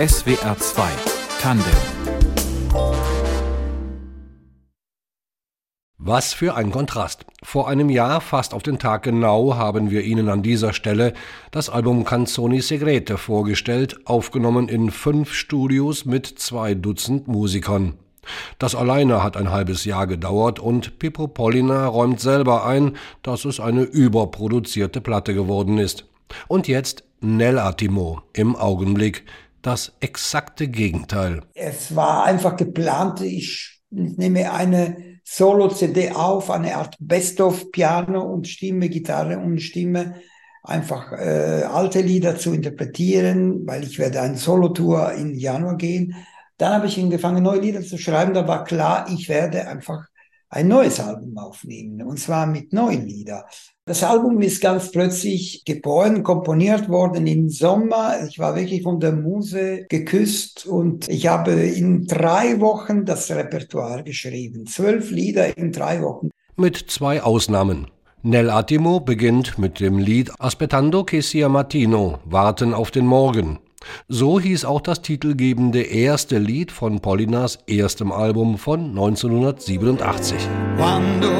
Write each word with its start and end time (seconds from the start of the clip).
SWR 0.00 0.56
2 0.58 0.82
Tandem 1.40 1.64
Was 5.98 6.32
für 6.32 6.54
ein 6.54 6.70
Kontrast. 6.70 7.26
Vor 7.42 7.68
einem 7.68 7.90
Jahr, 7.90 8.20
fast 8.20 8.54
auf 8.54 8.62
den 8.62 8.78
Tag 8.78 9.02
genau, 9.02 9.56
haben 9.56 9.90
wir 9.90 10.02
Ihnen 10.02 10.28
an 10.28 10.42
dieser 10.42 10.72
Stelle 10.72 11.12
das 11.50 11.68
Album 11.68 12.04
Canzoni 12.04 12.60
Segrete 12.62 13.18
vorgestellt, 13.18 13.98
aufgenommen 14.06 14.68
in 14.68 14.90
fünf 14.90 15.34
Studios 15.34 16.04
mit 16.04 16.26
zwei 16.26 16.74
Dutzend 16.74 17.28
Musikern. 17.28 17.94
Das 18.58 18.74
alleine 18.74 19.22
hat 19.22 19.36
ein 19.36 19.50
halbes 19.50 19.84
Jahr 19.84 20.06
gedauert 20.06 20.58
und 20.58 20.98
Pippo 20.98 21.28
Pollina 21.28 21.86
räumt 21.86 22.20
selber 22.20 22.64
ein, 22.64 22.96
dass 23.22 23.44
es 23.44 23.60
eine 23.60 23.82
überproduzierte 23.82 25.00
Platte 25.00 25.34
geworden 25.34 25.78
ist. 25.78 26.06
Und 26.48 26.68
jetzt 26.68 27.04
Nell'Attimo 27.22 28.22
im 28.32 28.56
Augenblick. 28.56 29.24
Das 29.62 29.92
exakte 30.00 30.68
Gegenteil. 30.68 31.42
Es 31.54 31.94
war 31.94 32.24
einfach 32.24 32.56
geplant, 32.56 33.20
ich 33.20 33.82
nehme 33.90 34.50
eine 34.52 35.20
Solo-CD 35.24 36.12
auf, 36.12 36.50
eine 36.50 36.76
Art 36.76 36.96
Best-of 36.98 37.70
Piano 37.70 38.22
und 38.22 38.48
Stimme, 38.48 38.88
Gitarre 38.88 39.38
und 39.38 39.60
Stimme, 39.60 40.14
einfach 40.62 41.12
äh, 41.12 41.64
alte 41.64 42.00
Lieder 42.00 42.36
zu 42.36 42.54
interpretieren, 42.54 43.66
weil 43.66 43.84
ich 43.84 43.98
werde 43.98 44.22
eine 44.22 44.36
Solo-Tour 44.36 45.12
im 45.12 45.34
Januar 45.34 45.76
gehen. 45.76 46.16
Dann 46.56 46.74
habe 46.74 46.86
ich 46.86 46.98
angefangen, 46.98 47.42
neue 47.42 47.60
Lieder 47.60 47.82
zu 47.82 47.98
schreiben. 47.98 48.34
Da 48.34 48.48
war 48.48 48.64
klar, 48.64 49.06
ich 49.12 49.28
werde 49.28 49.68
einfach 49.68 50.06
ein 50.50 50.66
neues 50.68 50.98
Album 50.98 51.38
aufnehmen, 51.38 52.02
und 52.02 52.18
zwar 52.18 52.46
mit 52.46 52.72
neuen 52.72 53.06
Liedern. 53.06 53.44
Das 53.86 54.02
Album 54.02 54.40
ist 54.42 54.60
ganz 54.60 54.90
plötzlich 54.90 55.64
geboren, 55.64 56.22
komponiert 56.22 56.88
worden 56.88 57.26
im 57.26 57.48
Sommer. 57.48 58.16
Ich 58.28 58.38
war 58.38 58.54
wirklich 58.56 58.82
von 58.82 59.00
der 59.00 59.12
Muse 59.12 59.86
geküsst 59.88 60.66
und 60.66 61.08
ich 61.08 61.28
habe 61.28 61.52
in 61.52 62.06
drei 62.06 62.60
Wochen 62.60 63.04
das 63.04 63.30
Repertoire 63.30 64.02
geschrieben. 64.02 64.66
Zwölf 64.66 65.10
Lieder 65.10 65.56
in 65.56 65.72
drei 65.72 66.02
Wochen. 66.02 66.30
Mit 66.56 66.76
zwei 66.76 67.22
Ausnahmen. 67.22 67.86
Nel 68.22 68.50
Attimo 68.50 69.00
beginnt 69.00 69.58
mit 69.58 69.80
dem 69.80 69.98
Lied 69.98 70.30
Aspettando 70.38 71.04
che 71.04 71.22
sia 71.22 71.48
mattino, 71.48 72.18
Warten 72.26 72.74
auf 72.74 72.90
den 72.90 73.06
Morgen. 73.06 73.58
So 74.08 74.40
hieß 74.40 74.64
auch 74.64 74.80
das 74.80 75.02
titelgebende 75.02 75.82
erste 75.82 76.38
Lied 76.38 76.72
von 76.72 77.00
Pollinas 77.00 77.58
erstem 77.66 78.12
Album 78.12 78.58
von 78.58 78.90
1987. 78.90 80.36
Quando 80.76 81.30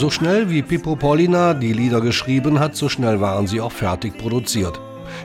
So 0.00 0.08
schnell 0.08 0.48
wie 0.48 0.62
Pippo 0.62 0.96
Pollina 0.96 1.52
die 1.52 1.74
Lieder 1.74 2.00
geschrieben 2.00 2.58
hat, 2.58 2.74
so 2.74 2.88
schnell 2.88 3.20
waren 3.20 3.46
sie 3.46 3.60
auch 3.60 3.70
fertig 3.70 4.16
produziert. 4.16 4.80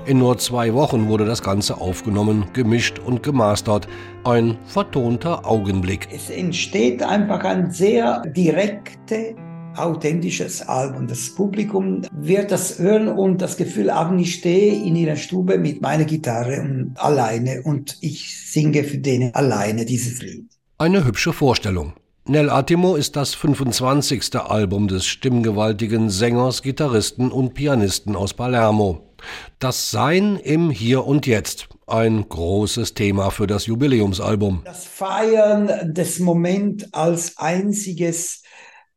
In 0.06 0.18
nur 0.18 0.38
zwei 0.38 0.74
Wochen 0.74 1.08
wurde 1.08 1.24
das 1.24 1.42
Ganze 1.42 1.80
aufgenommen, 1.80 2.48
gemischt 2.52 3.00
und 3.00 3.24
gemastert. 3.24 3.88
Ein 4.26 4.58
vertonter 4.66 5.46
Augenblick. 5.46 6.10
Es 6.12 6.30
entsteht 6.30 7.02
einfach 7.02 7.46
ein 7.46 7.72
sehr 7.72 8.22
direkte, 8.24 9.38
authentisches 9.78 10.62
Album. 10.62 11.08
Das 11.08 11.34
Publikum 11.34 12.02
wird 12.12 12.52
das 12.52 12.78
hören 12.78 13.08
und 13.08 13.42
das 13.42 13.56
Gefühl 13.56 13.96
haben, 13.96 14.20
ich 14.20 14.34
stehe 14.36 14.84
in 14.84 14.98
ihrer 14.98 15.16
Stube 15.16 15.58
mit 15.58 15.82
meiner 15.82 16.04
Gitarre 16.04 16.60
und 16.60 16.96
alleine 16.96 17.62
und 17.64 17.96
ich 18.02 18.38
singe 18.52 18.84
für 18.84 18.98
denen 18.98 19.34
alleine 19.36 19.86
dieses 19.86 20.22
Lied. 20.22 20.50
Eine 20.78 21.06
hübsche 21.06 21.32
Vorstellung. 21.32 21.94
Nel 22.28 22.50
Attimo 22.50 22.96
ist 22.96 23.16
das 23.16 23.36
25. 23.36 24.36
Album 24.38 24.88
des 24.88 25.06
stimmgewaltigen 25.06 26.10
Sängers, 26.10 26.64
Gitarristen 26.64 27.32
und 27.32 27.54
Pianisten 27.54 28.16
aus 28.16 28.34
Palermo. 28.34 29.14
Das 29.60 29.92
Sein 29.92 30.38
im 30.38 30.72
Hier 30.72 31.06
und 31.06 31.28
Jetzt. 31.28 31.70
Ein 31.86 32.28
großes 32.28 32.96
Thema 32.96 33.30
für 33.30 33.46
das 33.46 33.68
Jubiläumsalbum. 33.68 34.64
Das 34.66 34.88
Feiern 34.88 35.94
des 35.94 36.18
Moment 36.18 36.96
als 36.96 37.38
einziges 37.38 38.42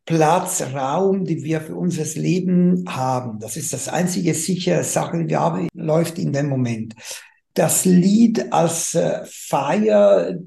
Platz, 0.07 0.63
Raum, 0.73 1.27
die 1.27 1.45
wir 1.45 1.61
für 1.61 1.77
unser 1.77 2.07
Leben 2.19 2.87
haben. 2.89 3.41
Das 3.41 3.59
ist 3.59 3.75
das 3.75 3.89
einzige 3.89 4.33
sichere 4.33 4.85
Sache, 4.85 5.19
die 5.19 5.29
wir 5.29 5.41
haben, 5.41 5.69
läuft 5.75 6.19
in 6.19 6.33
dem 6.33 6.49
Moment. 6.49 6.95
Das 7.53 7.85
Lied 7.85 8.55
als 8.55 8.95
äh, 8.95 9.21
Feier 9.27 10.39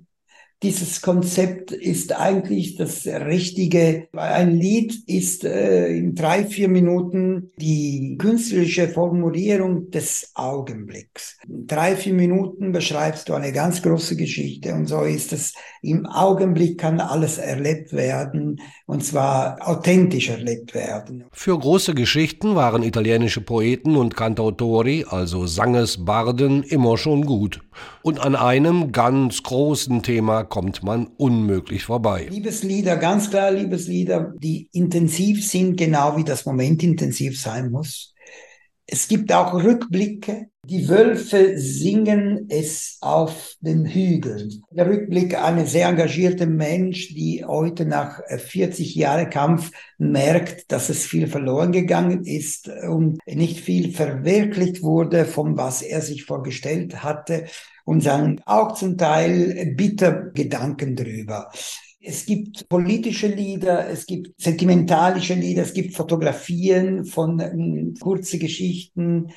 dieses 0.64 1.02
Konzept 1.02 1.72
ist 1.72 2.16
eigentlich 2.16 2.76
das 2.76 3.08
Richtige. 3.08 4.08
Ein 4.14 4.52
Lied 4.52 4.94
ist 5.08 5.44
äh, 5.44 5.88
in 5.88 6.14
drei, 6.14 6.46
vier 6.46 6.68
Minuten 6.68 7.52
die 7.58 8.16
künstlerische 8.20 8.88
Formulierung 8.88 9.90
des 9.90 10.32
Augenblicks. 10.36 11.38
In 11.48 11.66
drei, 11.66 11.96
vier 11.96 12.14
Minuten 12.14 12.72
beschreibst 12.72 13.30
du 13.30 13.34
eine 13.34 13.52
ganz 13.52 13.82
große 13.82 14.16
Geschichte 14.16 14.74
und 14.76 14.86
so 14.86 15.02
ist 15.02 15.34
es. 15.34 15.54
Im 15.82 16.06
Augenblick 16.06 16.78
kann 16.78 17.00
alles 17.00 17.40
erlebt 17.40 17.94
werden 17.94 18.62
und 18.86 19.04
zwar 19.04 19.58
authentisch 19.68 20.30
erlebt 20.30 20.76
werden. 20.76 21.26
Für 21.32 21.58
große 21.58 21.96
Geschichten 21.96 22.54
waren 22.54 22.84
italienische 22.84 23.42
Poeten 23.42 23.96
und 23.96 24.16
Cantautori, 24.16 25.06
also 25.10 25.48
Sangesbarden, 25.48 26.62
immer 26.62 26.98
schon 27.00 27.26
gut. 27.26 27.62
Und 28.02 28.20
an 28.20 28.36
einem 28.36 28.92
ganz 28.92 29.44
großen 29.44 30.04
Thema 30.04 30.44
kommt 30.44 30.84
man 30.84 31.08
unmöglich 31.18 31.86
vorbei. 31.86 32.28
Liebeslieder, 32.30 32.98
ganz 32.98 33.30
klar 33.30 33.52
Liebeslieder, 33.52 34.34
die 34.38 34.70
intensiv 34.72 35.48
sind, 35.48 35.78
genau 35.78 36.18
wie 36.18 36.24
das 36.24 36.46
Moment 36.46 36.84
intensiv 36.84 37.40
sein 37.40 37.72
muss. 37.72 38.11
Es 38.86 39.08
gibt 39.08 39.32
auch 39.32 39.54
Rückblicke. 39.54 40.48
Die 40.66 40.88
Wölfe 40.88 41.58
singen 41.58 42.48
es 42.50 42.98
auf 43.02 43.56
den 43.62 43.86
Hügeln. 43.86 44.64
Der 44.70 44.88
Rückblick 44.88 45.36
eine 45.36 45.66
sehr 45.66 45.88
engagierte 45.88 46.46
Mensch, 46.46 47.16
die 47.16 47.44
heute 47.44 47.86
nach 47.86 48.20
40 48.28 48.94
Jahren 48.96 49.30
Kampf 49.30 49.72
merkt, 49.98 50.72
dass 50.72 50.90
es 50.90 51.06
viel 51.06 51.28
verloren 51.28 51.72
gegangen 51.72 52.26
ist 52.26 52.70
und 52.88 53.20
nicht 53.26 53.60
viel 53.60 53.92
verwirklicht 53.92 54.84
wurde, 54.84 55.26
von 55.26 55.58
was 55.58 55.82
er 55.82 56.02
sich 56.02 56.26
vorgestellt 56.26 57.04
hatte 57.04 57.46
und 57.86 58.02
sagen 58.02 58.42
auch 58.46 58.74
zum 58.74 58.98
Teil 58.98 59.74
bitter 59.76 60.32
Gedanken 60.34 60.96
drüber. 60.96 61.50
Es 62.04 62.26
gibt 62.26 62.68
politische 62.68 63.28
Lieder, 63.28 63.88
es 63.88 64.08
gibt 64.08 64.34
sentimentalische 64.42 65.36
Lieder, 65.36 65.62
es 65.62 65.74
gibt 65.74 65.94
Fotografien 65.96 67.06
von 67.06 67.40
äh, 67.40 67.94
kurze 68.00 68.40
Geschichten, 68.40 69.28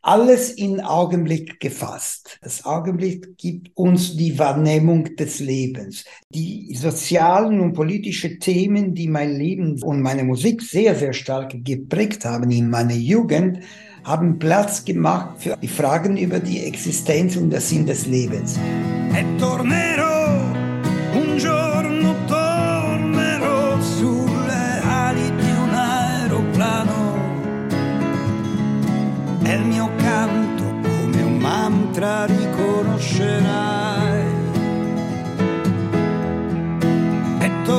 alles 0.00 0.50
in 0.50 0.80
Augenblick 0.80 1.60
gefasst. 1.60 2.38
Das 2.40 2.64
Augenblick 2.64 3.36
gibt 3.36 3.70
uns 3.74 4.16
die 4.16 4.38
Wahrnehmung 4.38 5.14
des 5.16 5.40
Lebens. 5.40 6.04
Die 6.30 6.74
sozialen 6.74 7.60
und 7.60 7.74
politischen 7.74 8.40
Themen, 8.40 8.94
die 8.94 9.08
mein 9.08 9.36
Leben 9.36 9.82
und 9.82 10.00
meine 10.00 10.24
Musik 10.24 10.62
sehr, 10.62 10.94
sehr 10.94 11.12
stark 11.12 11.54
geprägt 11.64 12.24
haben 12.24 12.50
in 12.50 12.70
meiner 12.70 12.94
Jugend, 12.94 13.58
haben 14.04 14.38
Platz 14.38 14.86
gemacht 14.86 15.42
für 15.42 15.58
die 15.60 15.68
Fragen 15.68 16.16
über 16.16 16.40
die 16.40 16.64
Existenz 16.64 17.36
und 17.36 17.50
den 17.50 17.60
Sinn 17.60 17.84
des 17.84 18.06
Lebens. 18.06 18.58
E 19.12 19.24
tornerò, 19.38 20.05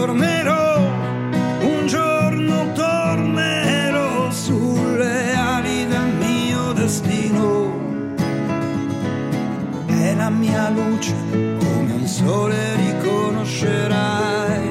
E 0.07 0.09
tornerò 0.09 0.68
mia 10.30 10.69
luce, 10.69 11.13
come 11.59 11.94
un 11.94 12.07
sole 12.07 12.75
riconoscerai. 12.75 14.62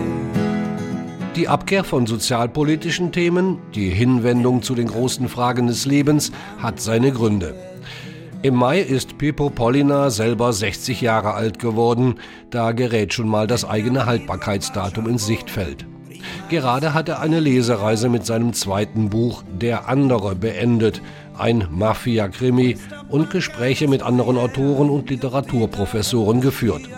Die 1.35 1.49
Abkehr 1.49 1.85
von 1.85 2.07
sozialpolitischen 2.07 3.13
Themen, 3.13 3.59
die 3.75 3.91
Hinwendung 3.91 4.63
zu 4.63 4.75
den 4.75 4.87
großen 4.87 5.29
Fragen 5.29 5.67
des 5.67 5.85
Lebens 5.85 6.33
hat 6.59 6.81
seine 6.81 7.13
Gründe. 7.13 7.76
Im 8.43 8.55
Mai 8.55 8.81
ist 8.81 9.19
Pippo 9.19 9.51
Pollina 9.51 10.11
selber 10.11 10.53
60 10.53 11.01
Jahre 11.01 11.35
alt 11.35 11.59
geworden. 11.59 12.17
Da 12.51 12.73
gerät 12.73 13.15
schon 13.15 13.29
mal 13.29 13.47
das 13.47 13.65
eigene 13.65 14.07
Haltbarkeitsdatum 14.07 15.09
ins 15.09 15.27
Sichtfeld. 15.27 15.87
Gerade 16.49 16.95
hat 16.95 17.09
er 17.09 17.21
eine 17.21 17.41
Lesereise 17.41 18.09
mit 18.09 18.27
seinem 18.27 18.53
zweiten 18.53 19.11
Buch 19.11 19.43
Der 19.51 19.89
andere 19.89 20.35
beendet, 20.35 21.01
ein 21.37 21.67
Mafia-Krimi 21.71 22.77
und 23.09 23.31
Gespräche 23.31 23.89
mit 23.89 24.03
anderen 24.03 24.37
Autoren 24.37 24.91
und 24.91 25.09
Literaturprofessoren 25.11 26.41
geführt. 26.41 26.89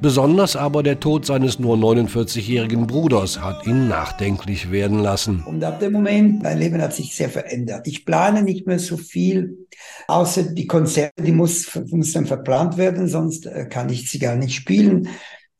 Besonders 0.00 0.56
aber 0.56 0.82
der 0.82 1.00
Tod 1.00 1.26
seines 1.26 1.58
nur 1.58 1.76
49-jährigen 1.76 2.86
Bruders 2.86 3.40
hat 3.40 3.66
ihn 3.66 3.88
nachdenklich 3.88 4.70
werden 4.70 4.98
lassen. 4.98 5.42
Und 5.44 5.62
ab 5.64 5.80
dem 5.80 5.92
Moment, 5.92 6.42
mein 6.42 6.58
Leben 6.58 6.80
hat 6.80 6.94
sich 6.94 7.14
sehr 7.14 7.28
verändert. 7.28 7.86
Ich 7.86 8.04
plane 8.04 8.42
nicht 8.42 8.66
mehr 8.66 8.78
so 8.78 8.96
viel, 8.96 9.66
außer 10.08 10.42
die 10.42 10.66
Konzerte, 10.66 11.22
die 11.22 11.32
muss, 11.32 11.70
dann 12.12 12.26
verplant 12.26 12.76
werden, 12.76 13.08
sonst 13.08 13.46
äh, 13.46 13.66
kann 13.66 13.88
ich 13.88 14.10
sie 14.10 14.18
gar 14.18 14.36
nicht 14.36 14.54
spielen. 14.54 15.08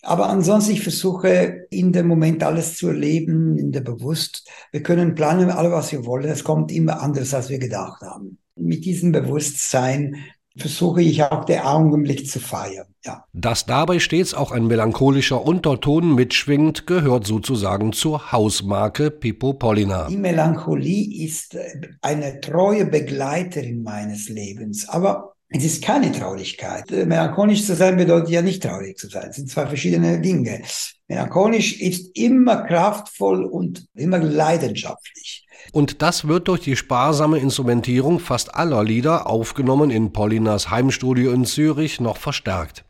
Aber 0.02 0.28
ansonsten, 0.28 0.72
ich 0.72 0.82
versuche 0.82 1.66
in 1.70 1.92
dem 1.92 2.08
Moment 2.08 2.42
alles 2.42 2.76
zu 2.76 2.88
erleben, 2.88 3.56
in 3.56 3.70
der 3.70 3.82
Bewusst. 3.82 4.48
Wir 4.72 4.82
können 4.82 5.14
planen, 5.14 5.50
alles 5.50 5.72
was 5.72 5.92
wir 5.92 6.04
wollen. 6.04 6.28
Es 6.28 6.42
kommt 6.42 6.72
immer 6.72 7.00
anders, 7.00 7.32
als 7.34 7.48
wir 7.50 7.60
gedacht 7.60 8.02
haben. 8.02 8.38
Mit 8.56 8.84
diesem 8.84 9.12
Bewusstsein 9.12 10.16
versuche 10.56 11.02
ich 11.02 11.22
auch 11.22 11.44
den 11.44 11.60
Augenblick 11.60 12.28
zu 12.28 12.40
feiern. 12.40 12.86
Ja. 13.04 13.24
Dass 13.32 13.66
dabei 13.66 13.98
stets 13.98 14.34
auch 14.34 14.52
ein 14.52 14.66
melancholischer 14.66 15.44
Unterton 15.44 16.14
mitschwingt, 16.14 16.86
gehört 16.86 17.26
sozusagen 17.26 17.92
zur 17.92 18.32
Hausmarke 18.32 19.10
Pippo 19.10 19.54
Pollina. 19.54 20.08
Die 20.08 20.16
Melancholie 20.16 21.24
ist 21.26 21.56
eine 22.00 22.40
treue 22.40 22.86
Begleiterin 22.86 23.82
meines 23.82 24.28
Lebens, 24.28 24.88
aber 24.88 25.34
es 25.54 25.64
ist 25.64 25.82
keine 25.82 26.10
Traurigkeit. 26.12 26.90
Melancholisch 26.90 27.66
zu 27.66 27.74
sein 27.74 27.96
bedeutet 27.96 28.30
ja 28.30 28.40
nicht 28.40 28.62
traurig 28.62 28.96
zu 28.96 29.08
sein. 29.08 29.28
Es 29.30 29.36
sind 29.36 29.50
zwei 29.50 29.66
verschiedene 29.66 30.20
Dinge. 30.20 30.62
Melancholisch 31.08 31.80
ist 31.80 32.16
immer 32.16 32.62
kraftvoll 32.62 33.44
und 33.44 33.84
immer 33.94 34.18
leidenschaftlich. 34.18 35.46
Und 35.72 36.02
das 36.02 36.28
wird 36.28 36.48
durch 36.48 36.60
die 36.60 36.76
sparsame 36.76 37.38
Instrumentierung 37.38 38.20
fast 38.20 38.54
aller 38.54 38.84
Lieder, 38.84 39.26
aufgenommen 39.26 39.90
in 39.90 40.12
Paulinas 40.12 40.70
Heimstudio 40.70 41.32
in 41.32 41.46
Zürich, 41.46 41.98
noch 41.98 42.18
verstärkt. 42.18 42.84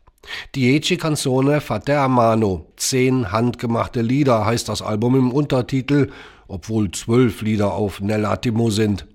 Dieci 0.53 0.97
Canzone 0.97 1.61
Fate 1.61 1.91
a 1.91 2.07
Mano, 2.07 2.67
zehn 2.75 3.31
handgemachte 3.31 4.01
Lieder 4.01 4.45
heißt 4.45 4.69
das 4.69 4.81
Album 4.81 5.15
im 5.15 5.31
Untertitel, 5.31 6.11
obwohl 6.47 6.91
zwölf 6.91 7.41
Lieder 7.41 7.73
auf 7.73 8.01
Nell'Attimo 8.01 8.69
sind. 8.69 9.07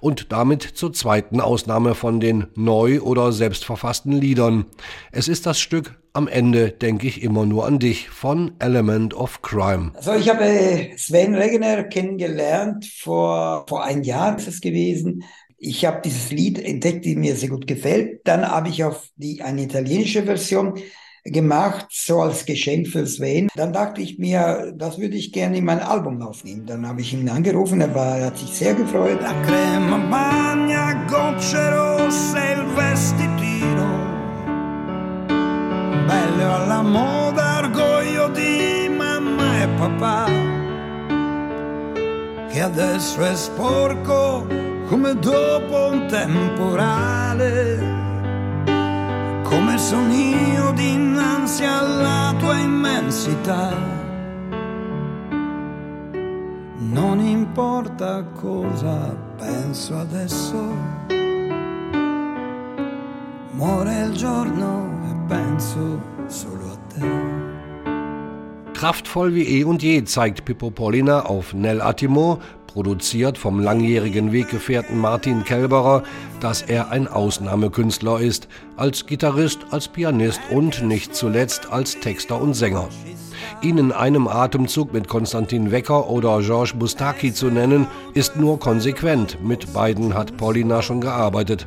Und 0.00 0.32
damit 0.32 0.62
zur 0.62 0.92
zweiten 0.92 1.40
Ausnahme 1.40 1.94
von 1.94 2.20
den 2.20 2.46
neu 2.54 3.00
oder 3.00 3.32
selbstverfassten 3.32 4.12
Liedern. 4.12 4.66
Es 5.12 5.28
ist 5.28 5.46
das 5.46 5.60
Stück 5.60 6.00
Am 6.12 6.26
Ende 6.26 6.72
denke 6.72 7.06
ich 7.06 7.22
immer 7.22 7.46
nur 7.46 7.66
an 7.66 7.78
dich 7.78 8.10
von 8.10 8.52
Element 8.58 9.14
of 9.14 9.42
Crime. 9.42 9.92
Also 9.94 10.12
ich 10.14 10.28
habe 10.28 10.90
Sven 10.96 11.36
Regener 11.36 11.84
kennengelernt 11.84 12.84
vor, 12.84 13.64
vor 13.68 13.84
ein 13.84 14.02
Jahr 14.02 14.36
ist 14.36 14.48
es 14.48 14.60
gewesen. 14.60 15.22
Ich 15.56 15.84
habe 15.84 16.00
dieses 16.04 16.32
Lied 16.32 16.58
entdeckt, 16.58 17.04
die 17.04 17.14
mir 17.14 17.36
sehr 17.36 17.50
gut 17.50 17.68
gefällt. 17.68 18.22
Dann 18.24 18.44
habe 18.48 18.70
ich 18.70 18.82
auf 18.82 19.08
die 19.16 19.42
eine 19.42 19.62
italienische 19.62 20.24
Version 20.24 20.80
gemacht, 21.24 21.86
so 21.90 22.20
als 22.20 22.44
Geschenk 22.44 22.88
für 22.88 23.06
Sven. 23.06 23.48
Dann 23.54 23.72
dachte 23.72 24.00
ich 24.00 24.18
mir, 24.18 24.72
das 24.76 24.98
würde 24.98 25.16
ich 25.16 25.32
gerne 25.32 25.58
in 25.58 25.64
mein 25.64 25.80
Album 25.80 26.22
aufnehmen. 26.22 26.66
Dann 26.66 26.86
habe 26.86 27.00
ich 27.00 27.12
ihn 27.12 27.28
angerufen, 27.28 27.80
er, 27.80 27.94
war, 27.94 28.18
er 28.18 28.26
hat 28.26 28.38
sich 28.38 28.50
sehr 28.50 28.74
gefreut. 28.74 29.20
La 29.20 29.34
crema 29.42 29.98
magna, 29.98 31.06
gocce 31.06 31.70
rosse, 31.70 32.38
il 32.54 32.64
vestitino, 32.76 33.88
bello 36.06 36.54
alla 36.54 36.82
moda, 36.82 37.58
orgoglio 37.58 38.28
di 38.28 38.88
mamma 38.88 39.62
e 39.62 39.68
papà, 39.78 40.26
che 42.50 42.60
adesso 42.60 43.20
è 43.22 43.34
sporco 43.34 44.46
come 44.88 45.14
dopo 45.14 45.90
un 45.92 46.08
temporale 46.08 47.99
come 49.50 49.76
son 49.78 50.10
io 50.12 50.70
dinanzi 50.72 51.64
alla 51.64 52.32
tua 52.38 52.56
immensità. 52.56 53.74
Non 56.78 57.18
importa 57.18 58.22
cosa 58.40 59.14
penso 59.36 59.98
adesso, 59.98 60.56
muore 63.52 64.04
il 64.06 64.12
giorno 64.14 64.88
e 65.10 65.14
penso 65.26 66.00
solo 66.26 66.64
a 66.72 66.76
te. 66.88 67.48
Kraftvoll 68.72 69.34
wie 69.34 69.46
eh 69.58 69.62
und 69.62 69.82
je 69.82 70.02
zeigt 70.06 70.44
Pippo 70.44 70.70
Paulina 70.70 71.26
auf 71.26 71.52
Nell 71.52 71.82
Attimo, 71.82 72.38
produziert 72.72 73.38
vom 73.38 73.60
langjährigen 73.60 74.32
Weggefährten 74.32 74.98
Martin 74.98 75.44
Kelberer, 75.44 76.02
dass 76.40 76.62
er 76.62 76.90
ein 76.90 77.08
Ausnahmekünstler 77.08 78.20
ist, 78.20 78.48
als 78.76 79.06
Gitarrist, 79.06 79.58
als 79.70 79.88
Pianist 79.88 80.40
und 80.50 80.82
nicht 80.82 81.14
zuletzt 81.14 81.70
als 81.70 81.98
Texter 82.00 82.40
und 82.40 82.54
Sänger. 82.54 82.88
Ihn 83.62 83.78
in 83.78 83.92
einem 83.92 84.28
Atemzug 84.28 84.92
mit 84.92 85.08
Konstantin 85.08 85.70
Wecker 85.70 86.08
oder 86.08 86.40
Georges 86.40 86.72
Bustaki 86.72 87.34
zu 87.34 87.46
nennen, 87.46 87.86
ist 88.14 88.36
nur 88.36 88.58
konsequent. 88.58 89.38
Mit 89.42 89.72
beiden 89.72 90.14
hat 90.14 90.36
Paulina 90.36 90.80
schon 90.80 91.00
gearbeitet. 91.00 91.66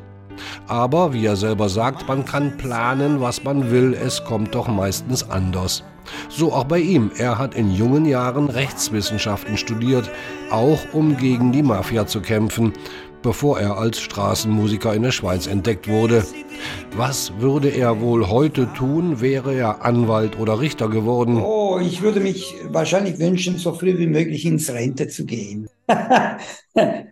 Aber, 0.67 1.13
wie 1.13 1.25
er 1.25 1.35
selber 1.35 1.69
sagt, 1.69 2.07
man 2.07 2.25
kann 2.25 2.57
planen, 2.57 3.21
was 3.21 3.43
man 3.43 3.69
will, 3.69 3.93
es 3.93 4.23
kommt 4.23 4.55
doch 4.55 4.67
meistens 4.67 5.29
anders. 5.29 5.83
So 6.29 6.53
auch 6.53 6.65
bei 6.65 6.79
ihm. 6.79 7.11
Er 7.17 7.37
hat 7.37 7.55
in 7.55 7.71
jungen 7.71 8.05
Jahren 8.05 8.49
Rechtswissenschaften 8.49 9.57
studiert, 9.57 10.09
auch 10.49 10.79
um 10.93 11.17
gegen 11.17 11.51
die 11.51 11.63
Mafia 11.63 12.05
zu 12.05 12.21
kämpfen, 12.21 12.73
bevor 13.23 13.59
er 13.59 13.77
als 13.77 13.99
Straßenmusiker 13.99 14.93
in 14.93 15.01
der 15.01 15.11
Schweiz 15.11 15.47
entdeckt 15.47 15.87
wurde. 15.87 16.23
Was 16.95 17.33
würde 17.39 17.69
er 17.69 17.99
wohl 18.01 18.27
heute 18.27 18.71
tun, 18.73 19.19
wäre 19.19 19.55
er 19.55 19.83
Anwalt 19.83 20.37
oder 20.39 20.59
Richter 20.59 20.89
geworden? 20.89 21.41
Oh, 21.41 21.79
ich 21.81 22.03
würde 22.03 22.19
mich 22.19 22.53
wahrscheinlich 22.67 23.17
wünschen, 23.17 23.57
so 23.57 23.73
früh 23.73 23.97
wie 23.97 24.07
möglich 24.07 24.45
ins 24.45 24.71
Rente 24.71 25.07
zu 25.07 25.25
gehen. 25.25 25.67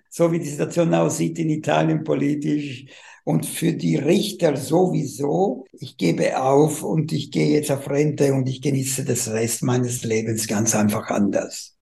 so 0.10 0.32
wie 0.32 0.40
die 0.40 0.50
Situation 0.50 0.94
aussieht 0.94 1.40
in 1.40 1.50
Italien 1.50 2.04
politisch 2.04 2.86
und 3.24 3.46
für 3.46 3.74
die 3.74 3.96
Richter 3.96 4.58
sowieso. 4.58 5.66
Ich 5.74 5.98
gebe 5.98 6.42
auf 6.42 6.84
und 6.84 7.12
ich 7.12 7.32
gehe 7.32 7.52
jetzt 7.52 7.72
auf 7.72 7.90
Rente 7.90 8.34
und 8.34 8.48
ich 8.48 8.62
genieße 8.62 9.06
das 9.06 9.30
Rest 9.30 9.64
meines 9.64 10.04
Lebens 10.04 10.48
ganz 10.48 10.76
einfach 10.76 11.10
anders. 11.10 11.76